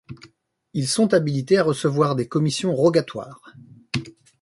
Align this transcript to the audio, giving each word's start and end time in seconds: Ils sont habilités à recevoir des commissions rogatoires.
Ils 0.73 0.87
sont 0.87 1.13
habilités 1.13 1.59
à 1.59 1.63
recevoir 1.63 2.15
des 2.15 2.27
commissions 2.27 2.73
rogatoires. 2.75 3.53